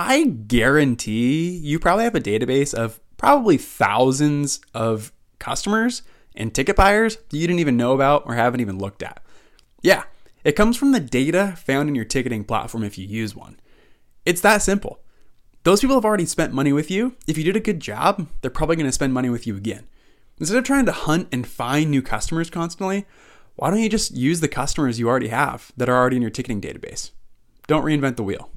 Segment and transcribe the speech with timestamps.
[0.00, 6.02] I guarantee you probably have a database of probably thousands of customers
[6.36, 9.20] and ticket buyers that you didn't even know about or haven't even looked at.
[9.82, 10.04] Yeah,
[10.44, 13.58] it comes from the data found in your ticketing platform if you use one.
[14.24, 15.00] It's that simple.
[15.64, 17.16] Those people have already spent money with you.
[17.26, 19.88] If you did a good job, they're probably going to spend money with you again.
[20.38, 23.04] Instead of trying to hunt and find new customers constantly,
[23.56, 26.30] why don't you just use the customers you already have that are already in your
[26.30, 27.10] ticketing database?
[27.66, 28.52] Don't reinvent the wheel.